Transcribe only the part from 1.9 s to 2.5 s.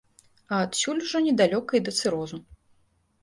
цырозу.